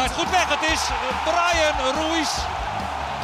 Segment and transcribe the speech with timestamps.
[0.00, 0.48] Draait goed weg.
[0.58, 0.82] Het is
[1.24, 2.30] Brian Ruiz.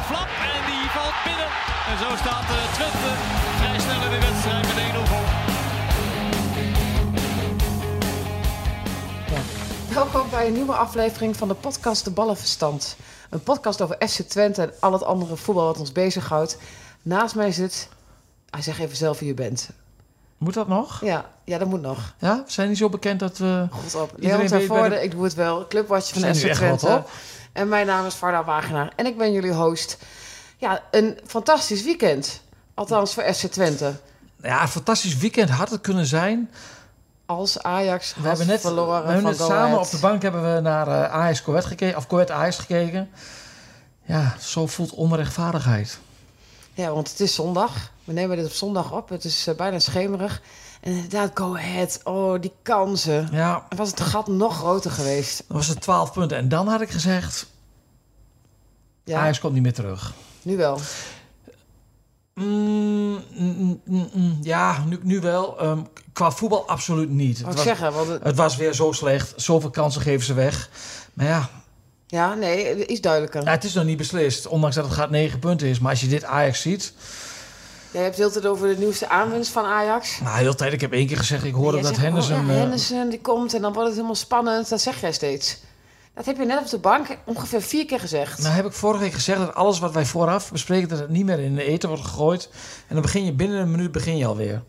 [0.07, 1.49] Flap en die valt binnen.
[1.89, 3.11] En zo staat eh, Twente
[3.57, 5.27] vrij snel in de wedstrijd met 1-0 voor.
[9.93, 12.95] Welkom bij een nieuwe aflevering van de podcast De Ballenverstand.
[13.29, 16.57] Een podcast over FC Twente en al het andere voetbal wat ons bezighoudt.
[17.01, 17.89] Naast mij zit...
[18.49, 19.69] Ah, zeg even zelf wie je bent.
[20.37, 21.01] Moet dat nog?
[21.01, 22.13] Ja, ja dat moet nog.
[22.17, 22.35] Ja?
[22.45, 23.67] We zijn niet zo bekend dat we...
[23.71, 24.11] God op.
[24.15, 24.47] Leon
[24.89, 25.67] de- ik doe het wel.
[25.67, 27.03] Clubwatch van wel Twente.
[27.53, 28.91] En mijn naam is Varda Wagenaar.
[28.95, 29.97] En ik ben jullie host.
[30.57, 32.41] Ja, een fantastisch weekend.
[32.73, 33.93] Althans voor FC Twente.
[34.41, 36.51] Ja, een fantastisch weekend had het kunnen zijn.
[37.25, 40.61] Als Ajax We hebben net, verloren we hebben net samen op de bank hebben we
[40.61, 41.97] naar eh Ajax Coët gekeken.
[41.97, 43.09] Of Coët Ajax gekeken.
[44.03, 45.99] Ja, zo voelt onrechtvaardigheid.
[46.73, 47.91] Ja, want het is zondag.
[48.07, 49.09] We nemen dit op zondag op.
[49.09, 50.41] Het is eh, bijna schemerig.
[50.81, 51.99] En inderdaad, go ahead.
[52.03, 53.29] Oh, die kansen.
[53.31, 55.43] Ja, En was het gat nog groter geweest.
[55.47, 56.37] dan was het 12 punten.
[56.37, 57.47] En dan had ik gezegd,
[59.03, 60.13] Ja, Ajax komt niet meer terug.
[60.41, 60.79] nu wel.
[62.33, 65.59] Mm, mm, mm, ja, nu, nu wel.
[65.59, 65.79] Ehm,
[66.13, 67.37] qua voetbal absoluut niet.
[67.41, 69.33] Wat Het was, zeggen, want het- het was weer zo slecht.
[69.35, 70.69] Zoveel kansen geven ze weg.
[71.13, 71.49] Maar ja,
[72.07, 73.43] ja, nee, iets duidelijker.
[73.43, 75.79] Ja, het is nog niet beslist, ondanks dat het gaat 9 punten is.
[75.79, 76.93] Maar als je dit Ajax ziet...
[77.97, 80.19] Jij hebt het hele tijd over de nieuwste aanwinst van Ajax.
[80.19, 81.43] Nou, de hele tijd, ik heb één keer gezegd...
[81.43, 82.39] ik hoorde dat Henderson...
[82.39, 84.69] Oh, ja, eh, Henderson die komt en dan wordt het helemaal spannend.
[84.69, 85.57] Dat zeg jij steeds.
[86.13, 88.41] Dat heb je net op de bank ongeveer vier keer gezegd.
[88.41, 90.89] nou heb ik vorige week gezegd dat alles wat wij vooraf bespreken...
[90.89, 92.49] dat het niet meer in de eten wordt gegooid.
[92.87, 94.63] En dan begin je binnen een minuut begin je alweer.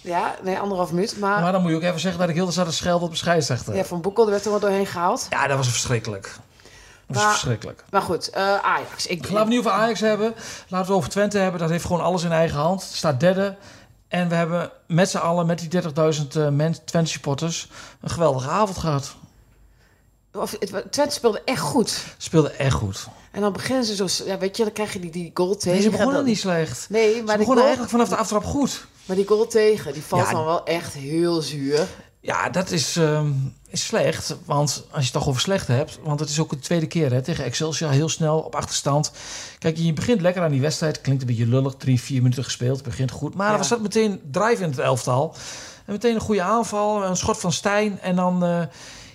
[0.00, 1.18] Ja, nee, anderhalf minuut.
[1.18, 3.06] Maar, Maar dan moet je ook even zeggen dat ik heel de zat te schelden
[3.06, 3.74] op de scheidsrechter.
[3.74, 5.26] ja, Van Boekel er werd er wel doorheen gehaald.
[5.30, 6.36] Ja, dat was verschrikkelijk.
[7.12, 7.84] Dat Maar- verschrikkelijk.
[7.90, 9.06] Maar goed, eh, Ajax.
[9.06, 10.26] Ik, Laten we niet over Ajax hebben.
[10.36, 11.60] Laten we het over Twente hebben.
[11.60, 12.82] Dat heeft gewoon alles in eigen hand.
[12.82, 13.56] Staat derde.
[14.08, 17.68] En we hebben met z'n allen, met die 30.000 eh mensen, Twente supporters...
[18.00, 19.14] een geweldige avond gehad.
[20.32, 22.04] of, het, Twente speelde echt goed.
[22.16, 23.06] Speelde echt goed.
[23.30, 24.24] En dan beginnen ze zo...
[24.24, 25.70] Ja, weet je, dan krijg je die, die goal tegen.
[25.72, 26.86] Nee, ze begonnen Dan- niet slecht.
[26.90, 28.86] Nee, Maar ze begonnen goal, eigenlijk vanaf de aftrap goed.
[29.04, 31.86] maar die goal tegen, die valt Ja, dan wel echt heel zuur.
[32.22, 33.30] Ja, dat is, ehm,
[33.68, 34.36] is slecht.
[34.44, 35.98] Want als je het toch over slecht hebt...
[36.02, 37.90] want het is ook de tweede keer hè, tegen Excelsior.
[37.90, 39.12] Heel snel op achterstand.
[39.58, 41.00] Kijk, je begint lekker aan die wedstrijd.
[41.00, 41.74] Klinkt een beetje lullig.
[41.74, 42.82] Drie, vier minuten gespeeld.
[42.82, 43.34] Begint goed.
[43.34, 43.58] Maar Ja.
[43.58, 45.34] er zat meteen drive in het elftal.
[45.86, 47.04] En meteen een goede aanval.
[47.04, 48.00] Een schot van Stijn.
[48.00, 48.44] En dan...
[48.44, 48.62] eh,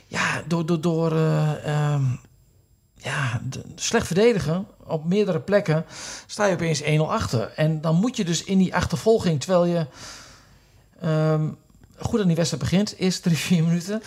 [0.07, 0.65] ja, door...
[0.65, 2.03] door, door eh, ehm,
[2.95, 5.85] ja, de- slecht verdedigen op meerdere plekken
[6.25, 7.51] sta je opeens 1-0 achter.
[7.55, 9.85] En dan moet je dus in die achtervolging, terwijl je
[11.01, 11.47] ehm,
[11.99, 14.03] goed aan die wedstrijd begint, eerst drie, vier minuten.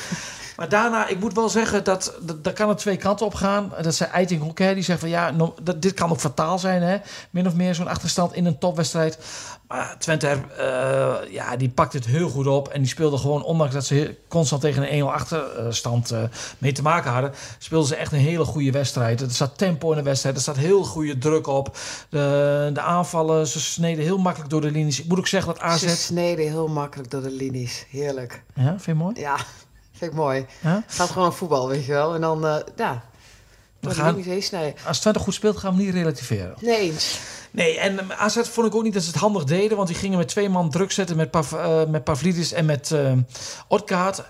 [0.57, 3.73] Maar daarna, ik moet wel zeggen, dat, dat, kan het twee kanten op gaan.
[3.83, 5.33] Dat zei Eiting ook, die zegt van ja,
[5.63, 6.99] dat, dit kan ook fataal zijn, hè.
[7.31, 9.19] Min of meer zo'n achterstand in een topwedstrijd.
[9.69, 12.69] Maar Twente, eh, ja, die pakt het heel goed op.
[12.69, 16.23] En die speelde gewoon, ondanks dat ze constant tegen een 1-0 achterstand eh,
[16.59, 19.21] mee te maken hadden, speelden ze echt een hele goede wedstrijd.
[19.21, 21.77] Er zat tempo in de wedstrijd, er zat heel goede druk op.
[22.09, 25.01] De, de aanvallen, ze sneden heel makkelijk door de linies.
[25.01, 25.81] Ik moet ook zeggen dat AZ...
[25.83, 27.87] Ze sneden heel makkelijk door de linies.
[27.91, 28.43] Heerlijk.
[28.55, 29.21] Ja, vind je mooi?
[29.21, 29.37] Ja,
[29.93, 30.47] vind ik mooi.
[30.61, 30.83] Ja?
[30.87, 32.15] Het gaat gewoon voetbal, weet je wel.
[32.15, 33.03] En dan, eh, ja,
[33.81, 34.75] door de gaan- linies heen snijden.
[34.87, 36.55] Als Twente goed speelt, gaan we niet relativeren.
[36.61, 37.19] Nee eens.
[37.51, 39.77] Nee, en eh, AZ vond ik ook niet dat ze het handig deden.
[39.77, 42.91] Want die gingen met twee man druk zetten met, Pav, eh, met Pavlidis en met
[42.91, 43.13] eh
[43.69, 44.23] Odgaard.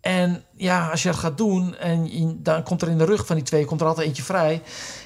[0.00, 3.36] En ja, als je dat gaat doen en dan komt er in de rug van
[3.36, 4.62] die twee komt er altijd eentje vrij.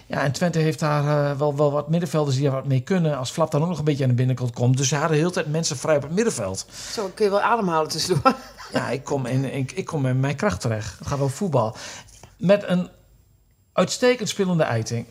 [0.06, 3.18] Ja, en Twente heeft daar eh, wel, wel wat middenvelders die daar wat mee kunnen.
[3.18, 4.76] Als Flap dan ook nog een beetje aan de binnenkant komt.
[4.76, 6.66] Dus ze hadden de hele tijd mensen vrij op het middenveld.
[6.92, 8.34] Zo kun je wel ademhalen tussendoor.
[8.72, 10.98] Ja, ik kom in, ik, ik kom in mijn kracht terecht.
[10.98, 11.76] Het gaat over voetbal.
[12.36, 12.88] Met een
[13.72, 15.06] uitstekend spelende eiting.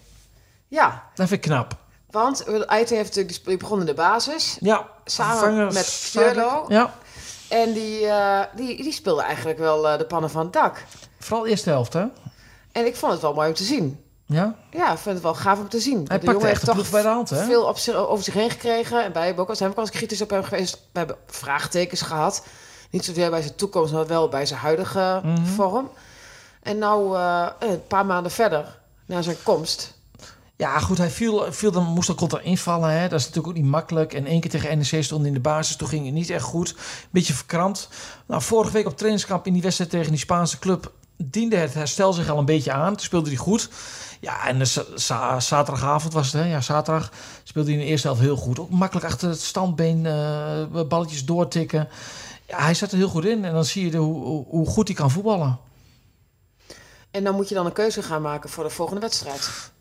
[0.67, 1.77] Ja, Dat vind ik knap.
[2.15, 4.57] Want Eite heeft natuurlijk die begon in de basis.
[4.59, 5.85] Ja, Samen met.
[5.85, 6.65] Fjölo.
[6.67, 6.93] Ja,
[7.49, 10.83] En die, eh, die, die speelde eigenlijk wel eh, de pannen van het dak.
[11.19, 12.05] vooral de eerste helft, hè?
[12.71, 13.99] En ik vond het wel mooi om te zien.
[14.27, 16.05] Ja, Ja, ik vind het wel gaaf om te zien.
[16.07, 17.43] hij de jongen echt de heeft ploeg bij de hand, hè?
[17.45, 19.03] veel op zich, over zich heen gekregen.
[19.03, 20.73] En wij hebben ook, zijn ook wel eens kritisch op hem geweest.
[20.91, 22.43] We hebben vraagtekens gehad.
[22.89, 25.45] Niet zozeer bij zijn toekomst, maar wel bij zijn huidige Mhm.
[25.45, 25.89] vorm.
[26.63, 29.93] En nou, eh, een paar maanden verder, na zijn komst...
[30.57, 32.89] Ja, goed, hij viel, viel dan, moest dan contra invallen.
[32.91, 33.07] Hè?
[33.07, 34.13] Dat is natuurlijk ook niet makkelijk.
[34.13, 35.75] En één keer tegen NEC stond in de basis.
[35.75, 36.75] Toen ging het niet echt goed.
[37.09, 37.89] Beetje verkrampt.
[38.25, 40.91] Nou, vorige week op trainingskamp in die wedstrijd tegen die Spaanse club...
[41.17, 42.91] diende het herstel zich al een beetje aan.
[42.95, 43.69] Toen speelde hij goed.
[44.19, 44.65] Ja, en de
[44.95, 46.49] za- zaterdagavond was het, hè?
[46.49, 47.11] Ja, zaterdag
[47.43, 48.59] speelde hij in de eerste helft heel goed.
[48.59, 51.87] Ook makkelijk achter het standbeen, eh, balletjes doortikken.
[52.47, 53.45] Ja, hij zat er heel goed in.
[53.45, 55.57] En dan zie je hoe- hoe goed hij kan voetballen.
[57.11, 59.73] En dan moet je dan een keuze gaan maken voor de volgende wedstrijd.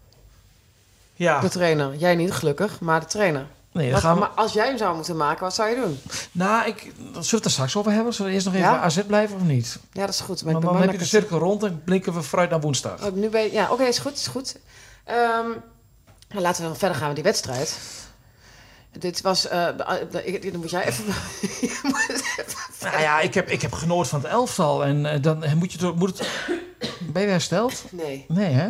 [1.15, 1.97] Ja, De trainer.
[1.97, 3.47] Jij niet gelukkig, maar de trainer.
[3.73, 4.21] nee, dan Wat- gaan we...
[4.21, 5.99] Maar als jij hem zou moeten maken, wat zou je doen?
[6.33, 8.13] Nou, ik, zullen we het er straks over hebben?
[8.15, 8.81] Zullen we eerst nog even Ja?
[8.81, 9.79] AZ blijven of niet?
[9.93, 10.45] Ja, dat is goed.
[10.45, 13.03] Maar dan bang heb je de cirkel rond en blikken we vooruit naar woensdag.
[13.07, 13.53] Oh, nu ben je...
[13.53, 14.57] Ja, oké, is goed, is goed.
[15.05, 15.49] Ehm,
[16.29, 17.79] nou, laten we dan verder gaan met die wedstrijd.
[18.99, 19.45] Dit was...
[20.25, 21.05] ik- dan moet jij even...
[22.81, 24.85] Nou ja, ik heb, ik heb genoten van het elftal.
[24.85, 25.93] En eh, dan moet je.
[25.97, 26.29] Moet het
[27.01, 27.85] ben je hersteld?
[27.91, 28.25] Nee.
[28.29, 28.69] Nee, hè?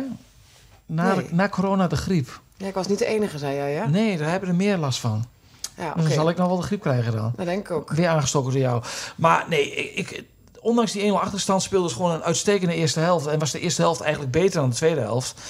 [0.85, 1.27] Na, Nee.
[1.31, 2.41] na corona de griep.
[2.57, 3.85] Ja, ik was niet de enige, zei jij, ja?
[3.87, 5.25] Nee, daar hebben er meer last van.
[5.77, 5.93] Ja.
[5.93, 7.33] Dus zal ik nog wel de griep krijgen dan.
[7.35, 7.91] Dat denk ik ook.
[7.91, 8.83] Weer aangestoken door jou.
[9.15, 10.23] Maar nee, ik, ik-
[10.61, 13.25] ondanks die 1-0 achterstand speelde ze gewoon een uitstekende eerste helft.
[13.27, 15.41] En was de eerste helft eigenlijk beter dan de tweede helft.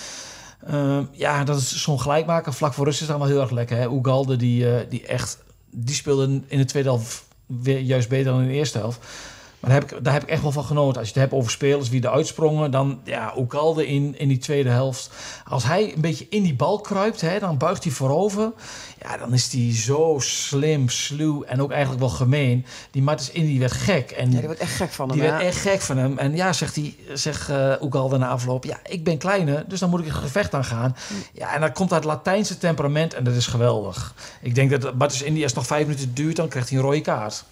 [0.67, 3.77] Ehm, ja, dat is zo'n gelijkmaker vlak voor rust is dan wel heel erg lekker.
[3.77, 3.87] Hè?
[3.89, 5.37] Oegalde, die, eh, die echt...
[5.69, 8.99] Die speelde in de tweede helft weer juist beter dan in de eerste helft.
[9.65, 10.99] Maar daar heb, ik, daar heb ik echt wel van genoten.
[10.99, 12.71] Als je het hebt over spelers, wie eruit sprongen...
[12.71, 15.09] dan ja, Oegalde in, in die tweede helft.
[15.47, 18.51] Als hij een beetje in die bal kruipt, hè, dan buigt hij voorover.
[19.01, 22.65] Ja, dan is hij zo slim, sluw en ook eigenlijk wel gemeen.
[22.91, 24.11] Die Martens Indy werd gek.
[24.11, 26.17] En Ja, die wordt echt gek van hem, die werd echt gek van hem.
[26.17, 28.63] En ja, zegt hij, zegt uh, Oegalde na afloop...
[28.63, 30.95] ja, ik ben kleiner, dus dan moet ik een gevecht aan gaan.
[31.33, 34.13] Ja, en dat komt uit Latijnse temperament en dat is geweldig.
[34.41, 36.35] Ik denk dat Martens Indy, als het nog vijf minuten duurt...
[36.35, 37.43] dan krijgt hij een rode kaart.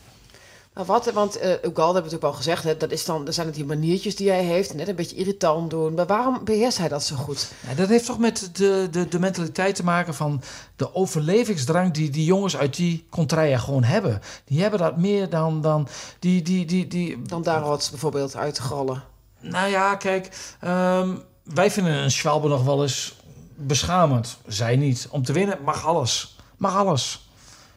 [0.73, 3.33] Maar wat, want uh, Ugalde hebben we natuurlijk al gezegd, hè, dat, is dan, dat
[3.33, 5.93] zijn het die maniertjes die hij heeft, net een beetje irritant doen.
[5.93, 7.51] Maar waarom beheerst hij dat zo goed?
[7.67, 10.41] Ja, dat heeft toch met de, de, de mentaliteit te maken van
[10.75, 14.21] de overlevingsdrang die die jongens uit die contraia gewoon hebben.
[14.45, 15.87] Die hebben dat meer dan, dan
[16.19, 17.21] die, die, die, die...
[17.21, 19.03] Dan Darots bijvoorbeeld uit te grollen.
[19.39, 23.15] Nou ja, kijk, um, wij vinden een Schwalbe nog wel eens
[23.55, 24.37] beschamend.
[24.47, 25.07] Zij niet.
[25.09, 26.35] Om te winnen mag alles.
[26.57, 27.27] Mag alles.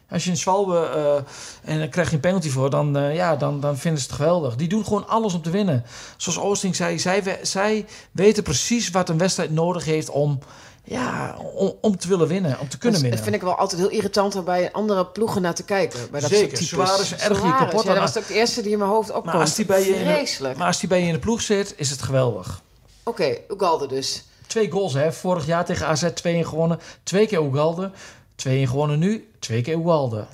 [0.09, 3.35] Als je een Schwalbe uh, en dan krijg je een penalty voor, dan, uh, ja,
[3.35, 4.55] dan, dan vinden ze het geweldig.
[4.55, 5.83] Die doen gewoon alles om te winnen.
[6.17, 10.39] Zoals Oosting zei, zij, zij weten precies wat een wedstrijd nodig heeft om,
[10.83, 13.17] ja, om, om te willen winnen, om te kunnen winnen.
[13.17, 15.99] Dat vind ik wel altijd heel irritant om bij andere ploegen naar te kijken.
[16.11, 16.79] Bij dat Zeker,
[17.19, 17.83] erg kapot.
[17.83, 19.25] Ja, dat was ook de eerste die in mijn hoofd opkomt.
[19.25, 20.25] Maar als die bij je.
[20.39, 22.61] De, maar als die bij je in de ploeg zit, is het geweldig.
[23.03, 24.23] Oké, okay, Ugalde dus.
[24.47, 25.13] Twee goals, hè.
[25.13, 26.79] Vorig jaar tegen AZ 2 gewonnen.
[27.03, 27.91] Twee keer Ugalde.
[28.35, 29.26] 2 gewonnen nu.
[29.39, 30.25] Twee keer Ugalde.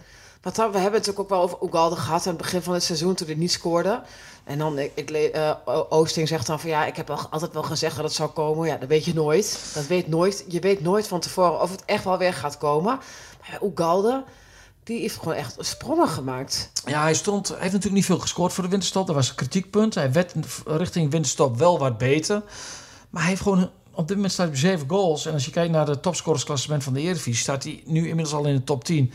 [0.41, 3.15] Dan, we hebben het ook wel over Ugalde gehad aan het begin van het seizoen
[3.15, 4.01] toen hij niet scoorde.
[4.43, 5.55] En dan, ik, ik, uh,
[5.89, 8.67] Oosting zegt dan van ja, ik heb al, altijd wel gezegd dat het zou komen.
[8.67, 9.71] Ja, dat weet je nooit.
[9.73, 10.45] Dat weet nooit.
[10.47, 12.99] Je weet nooit van tevoren of het echt wel weer gaat komen.
[13.41, 14.23] Maar Ugalde,
[14.83, 16.71] die heeft gewoon echt sprongen gemaakt.
[16.85, 19.07] Ja, hij stond, hij heeft natuurlijk niet veel gescoord voor de winterstop.
[19.07, 19.95] Dat was een kritiekpunt.
[19.95, 20.33] Hij werd
[20.65, 22.43] richting winterstop wel wat beter.
[23.09, 25.25] Maar hij heeft gewoon op dit moment staat hij op 7 goals.
[25.25, 28.45] En als je kijkt naar de topscorersklassement van de Eredivisie, staat hij nu inmiddels al
[28.45, 29.13] in de top 10.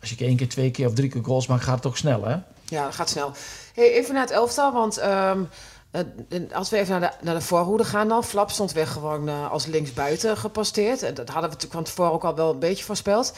[0.00, 2.24] Als je één keer, twee keer of drie keer goals maakt, gaat het ook snel,
[2.24, 2.36] hè?
[2.64, 3.32] Ja, dat gaat snel.
[3.74, 5.48] Hey, even naar het elftal, want um,
[5.92, 8.24] uh, als we even naar de, naar de voorhoede gaan dan.
[8.24, 11.02] Flap stond weer gewoon uh, als linksbuiten geposteerd.
[11.02, 13.32] En dat hadden we natuurlijk van tevoren ook al wel een beetje voorspeld.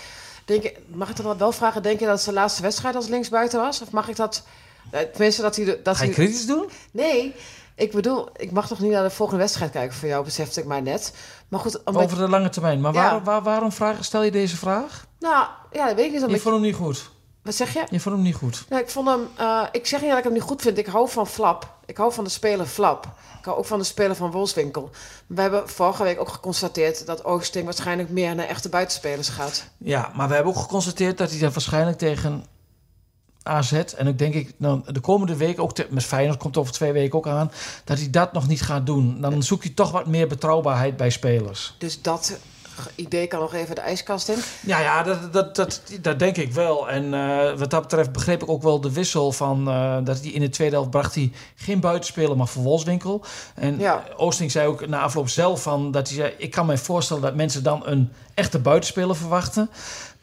[0.45, 3.09] Denk je, mag ik dan wel vragen, denk je dat het zijn laatste wedstrijd als
[3.09, 3.81] linksbuiten was?
[3.83, 4.43] Of mag ik dat...
[4.95, 5.65] Uh, tenminste, dat hij...
[5.83, 6.71] Dat Ga je hij, kritisch doen?
[6.91, 7.35] Nee,
[7.75, 10.67] ik bedoel, ik mag toch niet naar de volgende wedstrijd kijken voor jou, besefte ik
[10.67, 11.15] maar net.
[11.49, 12.03] Maar goed, omdat...
[12.03, 12.81] Over de lange termijn.
[12.81, 13.23] Maar waar, ja.
[13.23, 15.07] waar, waarom vraag, stel je deze vraag?
[15.19, 16.31] Nou, ja, dat weet ik niet.
[16.31, 16.41] Ik...
[16.41, 17.13] vond hem niet goed.
[17.43, 17.87] Wat zeg je?
[17.91, 18.65] Je vond hem niet goed.
[18.69, 19.29] Nee, ik vond hem.
[19.41, 20.79] Uh, ik zeg niet dat ik hem niet goed vind.
[20.79, 21.77] Ik hou van Flap.
[21.87, 23.07] Ik hou van de speler Flap.
[23.39, 24.91] Ik hou ook van de speler van Wolfswinkel.
[25.27, 29.65] We hebben vorige week ook geconstateerd dat Oosting waarschijnlijk meer naar echte buitenspelers gaat.
[29.79, 32.45] Ja, maar we hebben ook geconstateerd dat hij dat waarschijnlijk tegen
[33.45, 36.73] AZ en ik denk ik dan de komende week ook te, met Feyenoord komt over
[36.73, 37.53] twee weken ook aan
[37.85, 39.21] dat hij dat nog niet gaat doen.
[39.21, 41.75] Dan zoek je toch wat meer betrouwbaarheid bij spelers.
[41.79, 42.39] Dus dat
[42.95, 44.39] idee kan nog even de ijskast in.
[44.61, 46.91] Ja, ja, dat, dat, dat, dat denk ik wel.
[46.91, 50.31] En uh, wat dat betreft begreep ik ook wel de wissel van uh, dat hij
[50.31, 53.25] in de tweede helft bracht hij geen buitenspeler, maar voor Wolfswinkel.
[53.55, 54.05] En ja.
[54.17, 57.35] Oosting zei ook na afloop zelf van dat hij zei: ik kan me voorstellen dat
[57.35, 59.71] mensen dan een echte buitenspeler verwachten.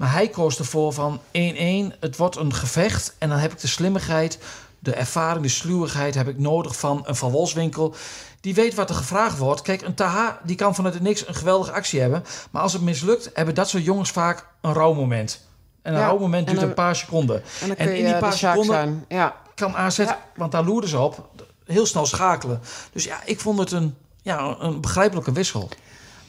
[0.01, 1.99] Maar hij koos ervoor van 1-1.
[1.99, 4.39] Het wordt een gevecht en dan heb ik de slimmigheid,
[4.79, 7.95] de ervaring, de sluwigheid heb ik nodig van een Van Wolfswinkel.
[8.39, 9.61] Die weet wat er gevraagd wordt.
[9.61, 12.23] Kijk, een Taha die kan vanuit het niks een geweldige actie hebben.
[12.51, 15.45] Maar als het mislukt, hebben dat soort jongens vaak een rouwmoment.
[15.81, 17.43] En een ja, rouwmoment duurt dan, een paar seconden.
[17.61, 19.05] En, dan en in die paar seconden.
[19.07, 19.35] Ja.
[19.55, 20.19] kan AZ, ja.
[20.35, 21.29] want daar loerden ze op,
[21.65, 22.61] heel snel schakelen.
[22.91, 25.69] Dus ja, ik vond het een, ja, een begrijpelijke wissel.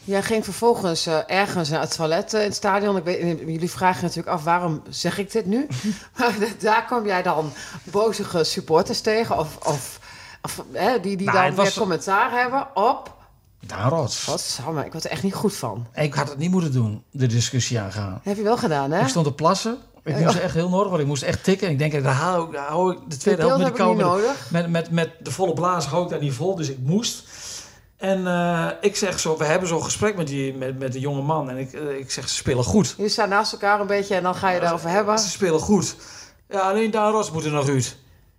[0.05, 2.97] Jij ging vervolgens uh, ergens naar het toilet uh, in het stadion.
[2.97, 5.67] Ik weet, jullie vragen natuurlijk af, waarom zeg ik dit nu?
[6.19, 7.53] maar daar kwam jij dan
[7.85, 9.57] bozige supporters tegen of...
[9.67, 9.99] of
[10.43, 13.15] Of, hè, die, die Nou, dan was- weer commentaar hebben op...
[13.67, 14.25] Daar rots.
[14.25, 15.87] Wat samen, ik word er echt niet goed van.
[15.95, 18.21] Ik had het niet moeten doen, de discussie aangaan.
[18.23, 19.01] heb je wel gedaan, hè?
[19.01, 19.79] Ik stond te plassen.
[20.05, 21.67] Ik moest echt heel nodig, want ik moest echt tikken.
[21.67, 24.21] En ik denk, daar hou ik, daar hou ik de tweede helft met de kou.
[24.49, 27.25] met, met, met de volle blaas hou ik daar niet vol, dus ik moest.
[28.03, 31.23] En eh, ik zeg zo, we hebben zo'n gesprek met, die, met, met de jonge
[31.23, 31.51] man.
[31.51, 32.95] En ik, eh, ik zeg, ze spelen goed.
[32.97, 35.19] Jullie staan naast elkaar een beetje en dan ga je daarover hebben.
[35.19, 35.97] Ze spelen goed.
[36.49, 37.97] Ja, alleen Daan Ross moet er nog uit.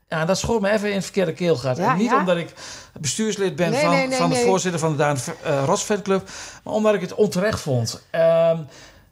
[0.10, 1.78] Ja, dat schoot me even in het verkeerde keelgat.
[1.78, 2.20] Ja, en niet ja?
[2.20, 2.54] omdat ik
[3.00, 4.46] bestuurslid ben Nee, van, nee, nee, van de nee.
[4.46, 6.30] voorzitter van de Daan uh, Ross fanclub.
[6.64, 8.04] Maar omdat ik het onterecht vond.
[8.10, 8.58] Ehm,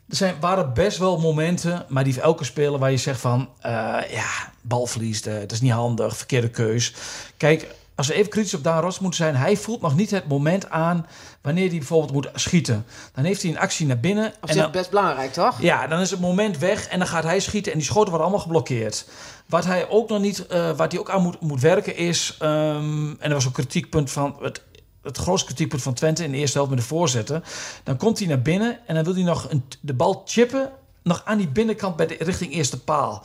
[0.10, 3.50] er zijn, waren best wel momenten, maar die elke speler waar je zegt van...
[3.60, 3.72] eh,
[4.10, 6.93] ja, balverlies, eh, dat is niet handig, verkeerde keus.
[7.38, 7.67] Kijk,
[8.01, 9.36] als we even kritisch op Daan Ross moeten zijn...
[9.36, 11.08] hij voelt nog niet het moment aan
[11.41, 12.86] wanneer hij bijvoorbeeld moet schieten.
[13.13, 14.27] Dan heeft hij een actie naar binnen.
[14.27, 15.62] Op en zich dan, best belangrijk, toch?
[15.62, 18.27] ja, dan is het moment weg en dan gaat hij schieten en die schoten worden
[18.27, 19.05] allemaal geblokkeerd.
[19.48, 23.10] Wat hij ook nog niet, uh, wat hij ook aan moet, moet werken is, um,
[23.20, 24.62] en er was een kritiekpunt van het,
[25.01, 27.43] het grootste kritiekpunt van Twente in de eerste helft met de voorzetten.
[27.84, 30.72] Dan komt hij naar binnen en dan wil hij nog een, de bal chippen,
[31.03, 33.24] nog aan die binnenkant bij de, richting eerste paal.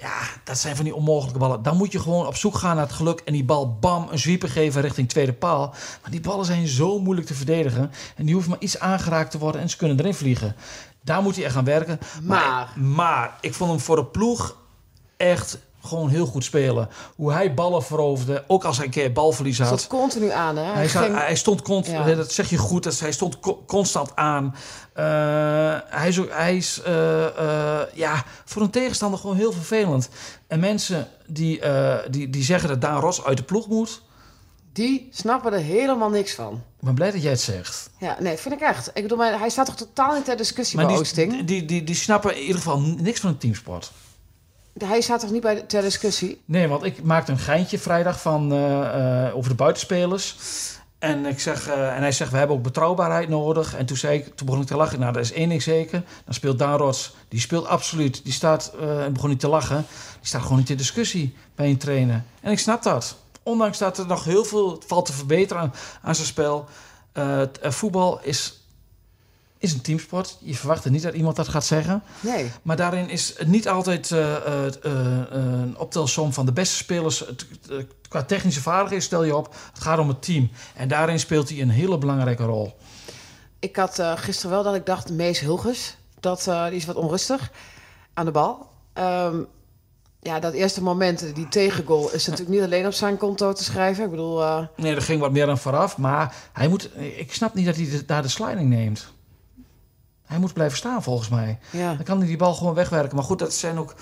[0.00, 1.62] Ja, dat zijn van die onmogelijke ballen.
[1.62, 4.18] Dan moet je gewoon op zoek gaan naar het geluk en die bal bam een
[4.18, 5.74] zwieper geven richting tweede paal.
[6.02, 9.38] Maar die ballen zijn zo moeilijk te verdedigen en die hoeven maar iets aangeraakt te
[9.38, 10.56] worden en ze kunnen erin vliegen.
[11.02, 11.98] Daar moet hij echt gaan werken.
[12.22, 14.56] Maar, maar, maar ik vond hem voor de ploeg
[15.16, 16.88] echt gewoon heel goed spelen.
[17.16, 19.68] Hoe hij ballen veroverde, ook als hij een keer balverlies had.
[19.68, 20.72] Hij stond continu aan, hè?
[20.72, 22.14] Hij, ging- hij stond constant, Ja.
[22.14, 24.44] dat zeg je goed, dat, hij stond co- constant aan.
[24.96, 25.04] Uh,
[25.86, 30.08] hij is, ook, hij is uh, uh, ja, voor een tegenstander gewoon heel vervelend.
[30.46, 31.60] En mensen die,
[32.10, 34.02] die, die zeggen dat Daan Ros uit de ploeg moet...
[34.72, 36.52] Die snappen er helemaal niks van.
[36.54, 37.90] Ik ben blij dat jij het zegt.
[37.98, 38.90] Ja, nee, vind ik echt.
[38.94, 41.32] Ik bedoel, hij staat toch totaal niet ter discussie Maar bij die, Oosting?
[41.32, 43.92] die, die, die, die snappen in ieder geval niks van een teamsport.
[44.84, 46.40] Hij staat toch niet bij de, ter discussie?
[46.44, 50.36] Nee, want ik maakte een geintje vrijdag van, uh, uh, over de buitenspelers.
[50.98, 53.76] En, ik zeg, uh, en hij zegt, we hebben ook betrouwbaarheid nodig.
[53.76, 55.00] En toen, zei ik, toen begon ik te lachen.
[55.00, 56.02] Nou, dat is één ding zeker.
[56.24, 56.92] Dan speelt Daan.
[57.28, 58.24] Die speelt absoluut.
[58.24, 59.86] Die staat, en begon niet te lachen.
[60.18, 62.22] Die staat gewoon niet in discussie bij een trainer.
[62.40, 63.16] En ik snap dat.
[63.42, 66.68] Ondanks dat er nog heel veel valt te verbeteren aan, aan zijn spel.
[67.14, 68.59] Uh, voetbal is,
[69.60, 70.38] is een teamsport.
[70.40, 72.02] Je verwacht er niet dat iemand dat gaat zeggen.
[72.20, 72.50] Nee.
[72.62, 74.36] Maar daarin is het niet altijd uh,
[75.30, 77.24] een optelsom van de beste spelers.
[78.08, 79.54] Qua technische vaardigheden stel je op.
[79.72, 80.50] Het gaat om het team.
[80.74, 82.76] En daarin speelt hij een hele belangrijke rol.
[83.58, 87.50] Ik had gisteren wel dat ik dacht, Mees Hilgers, dat, die is wat onrustig
[88.14, 88.68] aan de bal.
[88.94, 89.46] Um,
[90.20, 94.04] ja, dat eerste moment, die tegengoal, is natuurlijk niet alleen op zijn konto te schrijven.
[94.04, 94.66] Ik bedoel...
[94.76, 95.96] Nee, er ging wat meer dan vooraf.
[95.96, 99.12] Maar hij moet, ik snap niet dat hij daar de sliding neemt.
[100.30, 101.58] Hij moet blijven staan, volgens mij.
[101.70, 101.94] Ja.
[101.94, 103.16] Dan kan hij die bal gewoon wegwerken.
[103.16, 103.94] Maar goed, dat zijn ook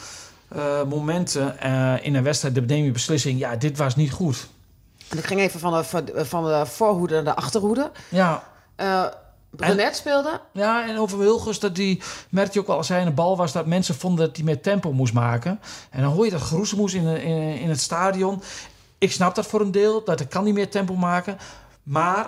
[0.57, 2.55] uh, momenten uh, in een wedstrijd.
[2.55, 4.49] De neem je beslissing, ja, dit was niet goed.
[5.09, 7.91] En ik ging even van de, van de voorhoede naar de achterhoede.
[8.09, 8.43] Ja.
[8.77, 9.05] Uh,
[9.51, 10.41] Brenet speelde.
[10.53, 13.53] Ja, en over Wilgers, dat die merkte je ook wel als hij een bal was,
[13.53, 15.61] dat mensen vonden dat hij meer tempo moest maken.
[15.91, 18.43] En dan hoor je dat geroezemoes in, in, in het stadion.
[18.99, 21.39] Ik snap dat voor een deel, dat ik kan niet meer tempo maken.
[21.83, 22.27] Maar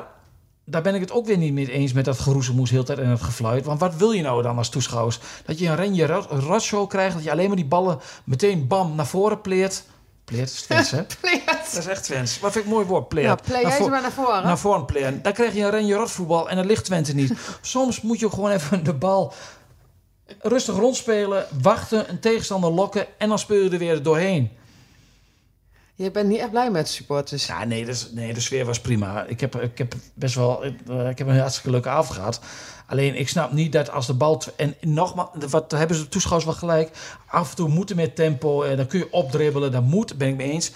[0.70, 3.08] daar ben ik het ook weer niet mee eens met dat geroezemoes heel tijd en
[3.08, 3.64] het gefluit.
[3.64, 5.18] Want wat wil je nou dan als toeschouwers?
[5.44, 9.06] Dat je een renje rotshow krijgt, dat je alleen maar die ballen meteen bam naar
[9.06, 9.84] voren pleert.
[10.24, 11.02] Pleert is Twents, hè?
[11.20, 11.46] pleert.
[11.46, 12.40] Dat is echt Twents.
[12.40, 13.46] Wat vind ik een mooi woord, pleert.
[13.46, 14.42] Ja, jij ze maar naar voren.
[14.42, 15.22] Naar voren pleren.
[15.22, 17.32] Dan krijg je een renje rotvoetbal en dat ligt Twente niet.
[17.60, 19.32] Soms moet je gewoon even de bal
[20.38, 24.50] rustig rondspelen, wachten, een tegenstander lokken en dan speel je er weer doorheen.
[26.02, 27.46] Je bent niet echt blij met supporters.
[27.46, 29.24] Ja, nee, dus, nee, de sfeer was prima.
[29.24, 32.40] Ik heb, ik heb best wel uh, ik heb een hartstikke leuke avond gehad.
[32.86, 34.42] Alleen ik snap niet dat als de bal.
[34.56, 36.90] En nogmaals, wat hebben ze de toeschouwers wel gelijk.
[37.26, 38.62] Af en toe moeten met tempo.
[38.62, 39.72] En dan kun je opdribbelen.
[39.72, 40.72] Dat moet, ben ik mee eens.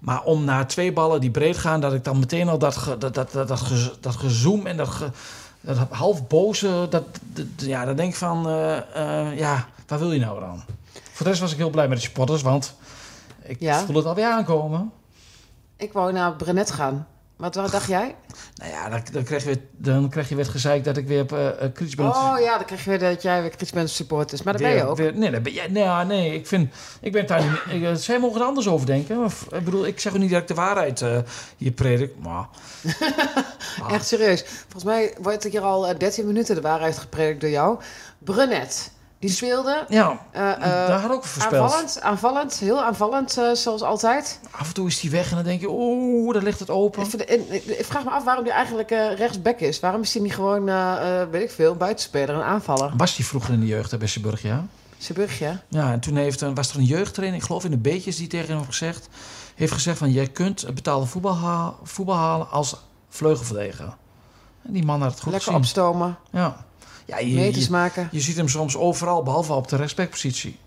[0.00, 2.98] Maar om na twee ballen die breed gaan, dat ik dan meteen al dat, ge,
[2.98, 4.90] dat, dat, dat, dat, dat gezoom en dat,
[5.60, 6.86] dat half boze.
[6.90, 8.48] Dat, dat, ja, dan denk ik van.
[8.48, 10.62] Uh, ja, waar wil je nou dan?
[10.92, 12.74] Voor de rest was ik heel blij met de supporters, want
[13.46, 13.84] ik Ja.
[13.84, 14.92] voel het alweer aankomen.
[15.76, 17.06] Ik wou naar Brenet gaan.
[17.36, 18.14] Wat, wat dacht jij?
[18.54, 21.26] Nou ja, dan, dan, krijg je weer, dan krijg je weer gezeikt dat ik weer
[21.32, 22.06] uh, kritisch ben.
[22.06, 24.42] Oh ja, dan krijg je weer dat jij weer kritisch bent op supporters.
[24.42, 24.96] Maar dat weer, ben je ook.
[24.96, 26.74] Weer, nee, dat ben jij, nee, nee, ik vind...
[27.00, 27.82] Ik ben daar niet...
[27.82, 29.24] Ik, zij mogen er anders over denken.
[29.24, 31.18] Of, ik bedoel, ik zeg ook niet dat ik de waarheid uh,
[31.56, 32.48] hier predik, maar...
[33.90, 34.44] Echt serieus.
[34.46, 37.78] Volgens mij wordt er hier al uh, 13 minuten de waarheid gepredikt door jou.
[38.18, 38.90] Brenet.
[39.18, 39.84] Die speelde.
[39.88, 41.62] Ja, uh, daar had ook voorspeld.
[41.62, 44.40] Aanvallend, aanvallend, heel aanvallend, uh, zoals altijd.
[44.50, 47.02] Af en toe is hij weg en dan denk je, oeh, daar ligt het open.
[47.26, 49.80] Ik, vraag me af waarom hij eigenlijk rechtsback is.
[49.80, 50.64] Waarom is hij niet gewoon,
[51.30, 52.92] weet ik veel, buitenspeler, een aanvaller?
[52.96, 54.66] Was hij vroeger in de jeugd bij Besseburg, ja?
[54.98, 55.58] Zeebrugge.
[55.68, 58.46] Ja, en toen heeft, was er een jeugdtrainer, ik geloof in de Beetjes, die tegen
[58.46, 59.08] hem heeft gezegd,
[59.54, 62.76] heeft gezegd van, jij kunt het betaalde voetbal, voetbal halen als
[63.08, 63.96] vleugelverdediger.
[64.62, 65.60] En die man had het goed Lekker gezien.
[65.64, 66.64] opstomen, Ja.
[67.06, 68.08] Ja, je, meters maken.
[68.12, 70.58] je ziet hem soms overal, behalve op de respectpositie.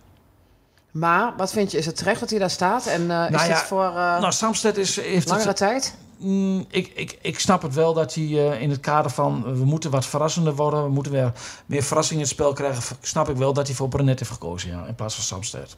[0.91, 2.85] Maar wat vind je, is het terecht dat hij daar staat?
[2.85, 5.57] En eh, is Nou ja, dit voor eh, nou, Samsted is, heeft langere het...
[5.57, 5.95] tijd?
[6.17, 9.43] Mm, ik, ik, ik snap het wel dat hij eh, in het kader van...
[9.43, 11.31] we moeten wat verrassender worden, we moeten weer
[11.65, 12.97] meer verrassing in het spel krijgen...
[13.01, 15.75] snap ik wel dat hij voor Brenet heeft gekozen, ja, in plaats van Samsted.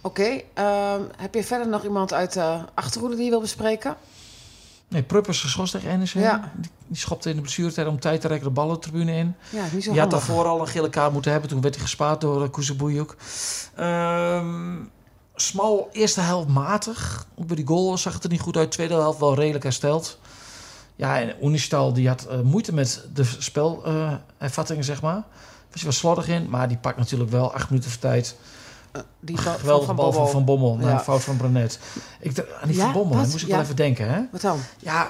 [0.00, 3.96] Oké, ehm, heb je verder nog iemand uit de Achterhoede die je wil bespreken?
[4.92, 6.08] Nee, Prupp is geschorst tegen NEC.
[6.08, 6.52] Ja.
[6.56, 9.34] Die, die schopte in de blessuretijd om tijd te rekken de ballen de tribune in.
[9.50, 11.50] Ja, niet zo Die had daarvoor al een gele kaart moeten hebben.
[11.50, 13.16] Toen werd hij gespaard door uh, Kuzebujuk.
[13.74, 14.74] Ehm
[15.34, 17.26] Smal, eerste helft matig.
[17.34, 18.70] Ook bij die goal zag het er niet goed uit.
[18.70, 20.18] Tweede helft wel redelijk hersteld.
[20.96, 25.22] Ja, en Unistal die had eh, moeite met de spelervattingen, zeg maar.
[25.70, 28.36] Was hij was slordig in, maar die pakt natuurlijk wel acht minuten voor tijd.
[29.20, 30.78] Die bal Geweldige van, bal van Van Bommel.
[30.80, 30.88] Ja.
[30.88, 31.00] Ja.
[31.00, 31.78] fout van Brenet.
[32.20, 33.26] Ik, aan die Ja, Van Bommel wat?
[33.26, 33.54] moest ik Ja.
[33.54, 34.12] wel even denken.
[34.12, 34.20] Hè?
[34.32, 34.58] Wat dan?
[34.78, 35.08] Ja,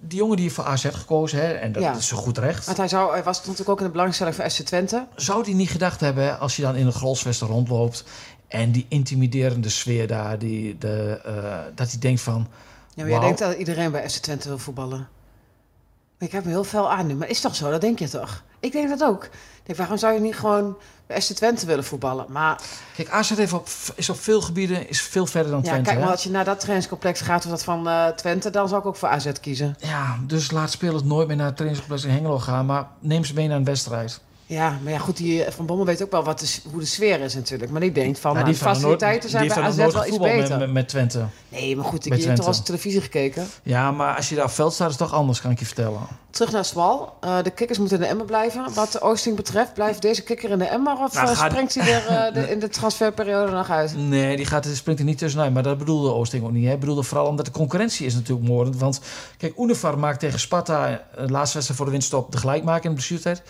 [0.00, 2.66] die jongen die heeft voor AZ gekozen, hè, en dat is zo goed recht.
[2.66, 5.06] Want hij, zou, hij was natuurlijk ook in de belangstelling voor SC Twente.
[5.14, 8.04] Zou die niet gedacht hebben, hè, als je dan in het Grolsvesten rondloopt...
[8.48, 12.46] en die intimiderende sfeer daar, die, de, eh, dat hij denkt van...
[12.94, 15.08] Ja, maar jij denkt dat iedereen bij FC Twente wil voetballen.
[16.18, 17.70] Ik heb me heel veel aan nu, maar is toch zo?
[17.70, 18.42] Dat denk je toch?
[18.60, 19.24] Ik denk dat ook.
[19.24, 19.30] Ik
[19.62, 22.26] denk, waarom zou je niet gewoon bij FC Twente willen voetballen?
[22.28, 22.60] Maar
[22.94, 25.84] Kijk, AZ heeft op, is op veel gebieden is veel verder dan ja, Twente.
[25.84, 26.12] kijk maar hè?
[26.12, 28.96] als je naar dat trainingscomplex gaat of dat van eh, Twente, dan zou ik ook
[28.96, 29.76] voor AZ kiezen.
[29.78, 32.66] Ja, dus laat spelers nooit meer naar het trainingscomplex in Hengelo gaan...
[32.66, 34.20] maar neem ze mee naar een wedstrijd.
[34.48, 36.86] Ja, maar ja, goed, die eh, Van Bommel weet ook wel wat de, hoe de
[36.86, 37.70] sfeer is natuurlijk.
[37.70, 40.48] Maar die denkt van, Ja, nou, de faciliteiten zijn die bij AZ wel iets beter.
[40.48, 41.24] Met, met, met Twente.
[41.48, 43.46] Nee, maar goed, ik hebt toch als televisie gekeken.
[43.62, 45.64] Ja, maar als je daar op veld staat, is het toch anders, kan ik je
[45.66, 46.00] vertellen.
[46.30, 47.14] Terug naar Smal.
[47.20, 48.74] Eh, de kikkers moeten in de emmer blijven.
[48.74, 50.92] Wat de Oosting betreft, blijft deze kikker in de emmer...
[50.98, 53.96] of Nou, eh, springt hij er de- in de transferperiode nog uit?
[53.96, 55.52] Nee, die gaat, springt er niet tussenuit.
[55.54, 56.66] Maar dat bedoelde Oosting ook niet.
[56.66, 58.76] Hij bedoelde vooral omdat de concurrentie is natuurlijk moordend.
[58.76, 59.00] Want
[59.38, 62.96] kijk, Univar maakt tegen Sparta de laatste wedstrijd voor de winststop de gelijkmaker in de
[62.96, 63.42] blessuretijd.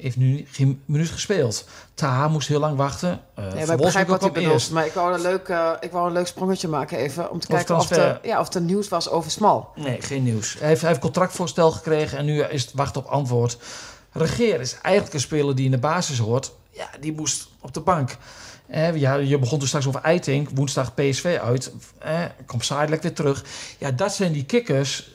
[0.00, 1.64] Heeft nu geen minuut gespeeld.
[1.94, 3.20] Taha moest heel lang wachten.
[3.38, 4.70] Uh, Nee, maar ik begrijp wat hij bedoelt.
[4.70, 7.30] Maar ik wou, een leuk, eh, ik wou een leuk sprongetje maken even...
[7.30, 9.68] om te kijken of, er, ja, of er nieuws was over Smal.
[9.74, 10.56] Nee, geen nieuws.
[10.58, 13.58] Hij heeft, hij heeft contractvoorstel gekregen en nu is het wachten op antwoord.
[14.12, 16.52] Regeer is eigenlijk een speler die in de basis hoort.
[16.70, 18.16] Ja, die moest op de bank.
[18.66, 20.48] Eh, ja, je begon toen straks over Eiting.
[20.54, 21.72] Woensdag PSV uit.
[21.98, 23.44] Eh, komt Sidelek weer terug.
[23.78, 25.10] Ja, dat zijn die kikkers.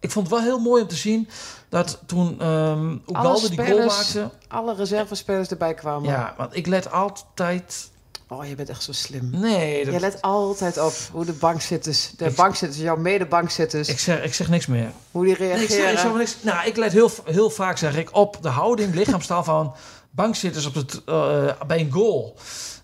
[0.00, 1.28] Ik vond het wel heel mooi om te zien
[1.68, 4.30] dat toen ehm Ugalde die goal maakte.
[4.48, 6.08] Alle reservespelers erbij kwamen.
[6.10, 7.90] Ja, want ik let altijd...
[8.30, 9.30] Oh, je bent echt zo slim.
[9.30, 13.98] Nee, dat, Je let altijd op hoe de bankzitters, de Ik- bankzitters, jouw medebankzitters, ik,
[13.98, 14.90] zeg, ik zeg niks meer.
[15.10, 15.82] hoe die Nee, ik reageren.
[15.82, 16.36] zeg, ik zeg niks.
[16.40, 19.74] Nou, ik let heel, heel vaak, zeg ik, op de houding, lichaamstaal van
[20.10, 22.36] bankzitters op het, eh, bij een goal.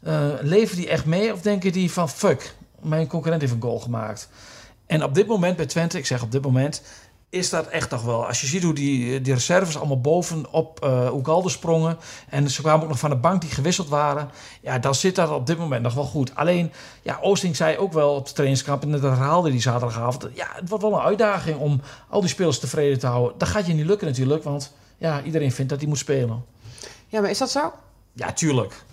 [0.02, 3.80] Eh, leven die echt mee of denken die van fuck, mijn concurrent heeft een goal
[3.80, 4.28] gemaakt?
[4.86, 6.82] En op dit moment bij Twente, ik zeg op dit moment,
[7.34, 8.26] is dat echt toch wel.
[8.26, 11.98] Als je ziet hoe die, die reserves allemaal bovenop uh, Ugalde sprongen.
[12.28, 14.30] En ze kwamen ook nog van de bank die gewisseld waren.
[14.60, 16.34] Ja, dan zit dat op dit moment nog wel goed.
[16.34, 18.82] Alleen, ja, Oosting zei ook wel op de trainingskamp...
[18.82, 20.28] en dat herhaalde die zaterdagavond...
[20.32, 23.38] ja, het wordt wel een uitdaging om al die spelers tevreden te houden.
[23.38, 26.44] Dat gaat je niet lukken natuurlijk, want ja, iedereen vindt dat hij moet spelen.
[27.08, 27.72] Ja, maar is dat zo?
[28.12, 28.84] Ja, tuurlijk.